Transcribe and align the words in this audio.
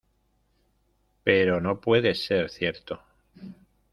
Pero 1.23 1.61
no 1.61 1.75
no 1.75 1.79
puede 1.79 2.15
ser 2.15 2.49
cierto 2.49 3.03